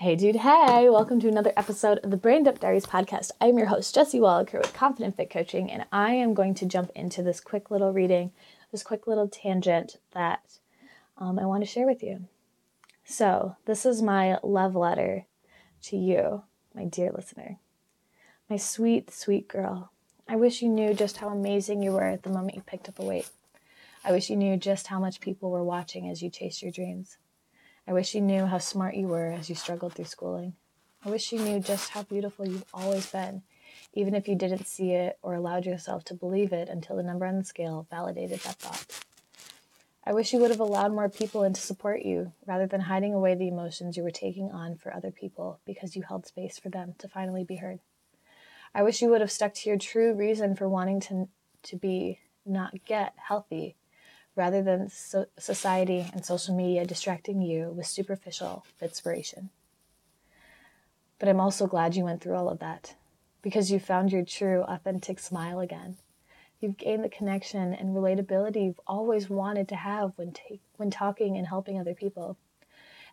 Hey, 0.00 0.16
dude, 0.16 0.36
hey, 0.36 0.88
welcome 0.88 1.20
to 1.20 1.28
another 1.28 1.52
episode 1.58 1.98
of 1.98 2.10
the 2.10 2.16
Brain 2.16 2.44
Dump 2.44 2.58
Diaries 2.58 2.86
podcast. 2.86 3.32
I'm 3.38 3.58
your 3.58 3.66
host, 3.66 3.94
Jesse 3.94 4.18
Wallaker 4.18 4.58
with 4.58 4.72
Confident 4.72 5.14
Fit 5.14 5.28
Coaching, 5.28 5.70
and 5.70 5.84
I 5.92 6.14
am 6.14 6.32
going 6.32 6.54
to 6.54 6.64
jump 6.64 6.90
into 6.94 7.22
this 7.22 7.38
quick 7.38 7.70
little 7.70 7.92
reading, 7.92 8.32
this 8.72 8.82
quick 8.82 9.06
little 9.06 9.28
tangent 9.28 9.98
that 10.12 10.56
um, 11.18 11.38
I 11.38 11.44
want 11.44 11.62
to 11.62 11.70
share 11.70 11.84
with 11.84 12.02
you. 12.02 12.24
So, 13.04 13.56
this 13.66 13.84
is 13.84 14.00
my 14.00 14.38
love 14.42 14.74
letter 14.74 15.26
to 15.82 15.98
you, 15.98 16.44
my 16.74 16.86
dear 16.86 17.12
listener. 17.12 17.58
My 18.48 18.56
sweet, 18.56 19.10
sweet 19.10 19.48
girl. 19.48 19.92
I 20.26 20.36
wish 20.36 20.62
you 20.62 20.70
knew 20.70 20.94
just 20.94 21.18
how 21.18 21.28
amazing 21.28 21.82
you 21.82 21.92
were 21.92 22.08
at 22.08 22.22
the 22.22 22.30
moment 22.30 22.54
you 22.54 22.62
picked 22.62 22.88
up 22.88 22.98
a 23.00 23.04
weight. 23.04 23.28
I 24.02 24.12
wish 24.12 24.30
you 24.30 24.36
knew 24.36 24.56
just 24.56 24.86
how 24.86 24.98
much 24.98 25.20
people 25.20 25.50
were 25.50 25.62
watching 25.62 26.08
as 26.08 26.22
you 26.22 26.30
chased 26.30 26.62
your 26.62 26.72
dreams. 26.72 27.18
I 27.86 27.92
wish 27.92 28.14
you 28.14 28.20
knew 28.20 28.46
how 28.46 28.58
smart 28.58 28.94
you 28.94 29.08
were 29.08 29.32
as 29.32 29.48
you 29.48 29.54
struggled 29.54 29.94
through 29.94 30.04
schooling. 30.04 30.54
I 31.04 31.08
wish 31.08 31.32
you 31.32 31.40
knew 31.40 31.60
just 31.60 31.90
how 31.90 32.02
beautiful 32.02 32.46
you've 32.46 32.64
always 32.74 33.06
been, 33.06 33.42
even 33.94 34.14
if 34.14 34.28
you 34.28 34.34
didn't 34.34 34.66
see 34.66 34.92
it 34.92 35.18
or 35.22 35.34
allowed 35.34 35.64
yourself 35.64 36.04
to 36.04 36.14
believe 36.14 36.52
it 36.52 36.68
until 36.68 36.96
the 36.96 37.02
number 37.02 37.26
on 37.26 37.38
the 37.38 37.44
scale 37.44 37.86
validated 37.90 38.40
that 38.40 38.56
thought. 38.56 39.04
I 40.04 40.12
wish 40.12 40.32
you 40.32 40.38
would 40.40 40.50
have 40.50 40.60
allowed 40.60 40.92
more 40.92 41.08
people 41.08 41.42
in 41.42 41.52
to 41.54 41.60
support 41.60 42.02
you 42.02 42.32
rather 42.46 42.66
than 42.66 42.82
hiding 42.82 43.14
away 43.14 43.34
the 43.34 43.48
emotions 43.48 43.96
you 43.96 44.02
were 44.02 44.10
taking 44.10 44.50
on 44.50 44.76
for 44.76 44.94
other 44.94 45.10
people 45.10 45.60
because 45.64 45.96
you 45.96 46.02
held 46.02 46.26
space 46.26 46.58
for 46.58 46.68
them 46.68 46.94
to 46.98 47.08
finally 47.08 47.44
be 47.44 47.56
heard. 47.56 47.80
I 48.74 48.82
wish 48.82 49.02
you 49.02 49.08
would 49.08 49.20
have 49.20 49.32
stuck 49.32 49.54
to 49.54 49.68
your 49.68 49.78
true 49.78 50.14
reason 50.14 50.54
for 50.54 50.68
wanting 50.68 51.00
to, 51.00 51.28
to 51.64 51.76
be, 51.76 52.18
not 52.44 52.84
get, 52.84 53.14
healthy 53.16 53.76
rather 54.36 54.62
than 54.62 54.88
so- 54.88 55.26
society 55.38 56.06
and 56.12 56.24
social 56.24 56.54
media 56.54 56.84
distracting 56.84 57.40
you 57.40 57.70
with 57.70 57.86
superficial 57.86 58.64
inspiration. 58.80 59.50
But 61.18 61.28
I'm 61.28 61.40
also 61.40 61.66
glad 61.66 61.96
you 61.96 62.04
went 62.04 62.22
through 62.22 62.36
all 62.36 62.48
of 62.48 62.60
that 62.60 62.94
because 63.42 63.70
you 63.70 63.78
found 63.78 64.12
your 64.12 64.24
true, 64.24 64.62
authentic 64.62 65.18
smile 65.18 65.60
again. 65.60 65.96
You've 66.60 66.76
gained 66.76 67.04
the 67.04 67.08
connection 67.08 67.72
and 67.74 67.94
relatability 67.94 68.64
you've 68.64 68.80
always 68.86 69.30
wanted 69.30 69.68
to 69.68 69.76
have 69.76 70.12
when, 70.16 70.32
ta- 70.32 70.60
when 70.76 70.90
talking 70.90 71.36
and 71.36 71.46
helping 71.46 71.78
other 71.78 71.94
people. 71.94 72.36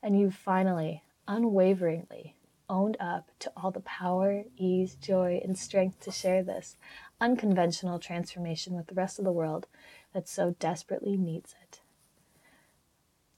And 0.04 0.20
you've 0.20 0.36
finally, 0.36 1.04
unwaveringly, 1.28 2.36
owned 2.70 2.98
up 3.00 3.30
to 3.40 3.52
all 3.56 3.72
the 3.72 3.80
power, 3.82 4.44
ease, 4.58 4.96
joy, 4.96 5.42
and 5.44 5.58
strength 5.58 6.02
to 6.02 6.12
share 6.12 6.44
this 6.44 6.76
unconventional 7.20 8.00
transformation 8.00 8.76
with 8.76 8.88
the 8.88 8.96
rest 8.96 9.20
of 9.20 9.26
the 9.26 9.32
world 9.32 9.68
that 10.14 10.28
so 10.28 10.56
desperately 10.60 11.18
needs 11.18 11.56
it. 11.64 11.82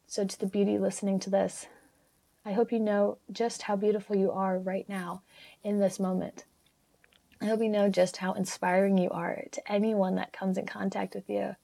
So, 0.08 0.25
to 0.25 0.39
the 0.39 0.47
beauty 0.47 0.77
listening 0.77 1.19
to 1.19 1.30
this, 1.30 1.67
I 2.45 2.53
hope 2.53 2.72
you 2.72 2.80
know 2.80 3.17
just 3.31 3.63
how 3.63 3.75
beautiful 3.75 4.16
you 4.16 4.31
are 4.31 4.57
right 4.57 4.88
now 4.89 5.22
in 5.63 5.80
this 5.80 6.00
moment. 6.00 6.45
I 7.41 7.45
hope 7.45 7.61
you 7.61 7.69
know 7.69 7.89
just 7.89 8.17
how 8.17 8.33
inspiring 8.33 8.97
you 8.97 9.09
are 9.11 9.44
to 9.52 9.72
anyone 9.72 10.16
that 10.16 10.33
comes 10.33 10.57
in 10.57 10.66
contact 10.66 11.16
with 11.16 11.30
you. 11.30 11.55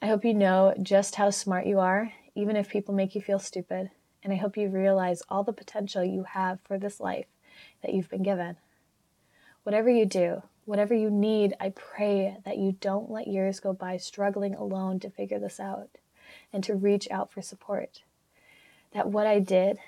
I 0.00 0.06
hope 0.06 0.24
you 0.24 0.32
know 0.32 0.74
just 0.80 1.16
how 1.16 1.30
smart 1.30 1.66
you 1.66 1.80
are, 1.80 2.12
even 2.34 2.56
if 2.56 2.68
people 2.68 2.94
make 2.94 3.14
you 3.14 3.20
feel 3.20 3.38
stupid. 3.38 3.90
And 4.22 4.32
I 4.32 4.36
hope 4.36 4.56
you 4.56 4.68
realize 4.68 5.22
all 5.28 5.44
the 5.44 5.52
potential 5.52 6.02
you 6.02 6.24
have 6.24 6.58
for 6.64 6.78
this 6.78 7.00
life 7.00 7.26
that 7.82 7.92
you've 7.92 8.08
been 8.08 8.22
given. 8.22 8.56
Whatever 9.64 9.90
you 9.90 10.06
do, 10.06 10.42
Whatever 10.64 10.94
you 10.94 11.10
need, 11.10 11.54
I 11.60 11.70
pray 11.70 12.38
that 12.44 12.56
you 12.56 12.72
don't 12.80 13.10
let 13.10 13.26
years 13.26 13.60
go 13.60 13.72
by 13.72 13.98
struggling 13.98 14.54
alone 14.54 14.98
to 15.00 15.10
figure 15.10 15.38
this 15.38 15.60
out 15.60 15.90
and 16.52 16.64
to 16.64 16.74
reach 16.74 17.06
out 17.10 17.30
for 17.30 17.42
support. 17.42 18.02
That 18.92 19.08
what 19.08 19.26
I 19.26 19.40
did, 19.40 19.78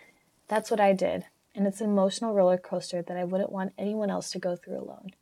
that's 0.48 0.70
what 0.70 0.80
I 0.80 0.92
did. 0.92 1.24
And 1.54 1.66
it's 1.66 1.80
an 1.80 1.88
emotional 1.88 2.34
roller 2.34 2.58
coaster 2.58 3.00
that 3.00 3.16
I 3.16 3.24
wouldn't 3.24 3.52
want 3.52 3.72
anyone 3.78 4.10
else 4.10 4.30
to 4.32 4.38
go 4.38 4.56
through 4.56 4.78
alone. 4.78 5.12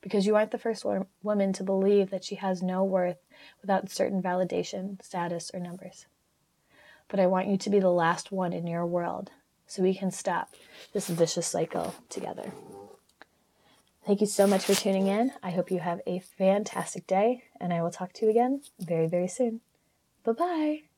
Because 0.00 0.26
you 0.26 0.34
aren't 0.34 0.50
the 0.50 0.58
first 0.58 0.86
woman 1.22 1.52
to 1.52 1.62
believe 1.62 2.08
that 2.10 2.24
she 2.24 2.36
has 2.36 2.62
no 2.62 2.82
worth 2.82 3.18
without 3.60 3.90
certain 3.90 4.22
validation, 4.22 5.02
status, 5.04 5.50
or 5.52 5.60
numbers. 5.60 6.06
But 7.08 7.20
I 7.20 7.26
want 7.26 7.48
you 7.48 7.58
to 7.58 7.70
be 7.70 7.78
the 7.78 7.90
last 7.90 8.32
one 8.32 8.54
in 8.54 8.66
your 8.66 8.86
world 8.86 9.30
so 9.66 9.82
we 9.82 9.94
can 9.94 10.10
stop 10.10 10.54
this 10.94 11.08
vicious 11.08 11.46
cycle 11.46 11.94
together. 12.08 12.52
Thank 14.04 14.20
you 14.20 14.26
so 14.26 14.48
much 14.48 14.64
for 14.64 14.74
tuning 14.74 15.06
in. 15.06 15.32
I 15.42 15.50
hope 15.50 15.70
you 15.70 15.78
have 15.78 16.00
a 16.06 16.18
fantastic 16.18 17.06
day, 17.06 17.44
and 17.60 17.72
I 17.72 17.82
will 17.82 17.90
talk 17.90 18.12
to 18.14 18.24
you 18.24 18.30
again 18.30 18.62
very, 18.80 19.06
very 19.06 19.28
soon. 19.28 19.60
Bye 20.24 20.32
bye. 20.32 20.91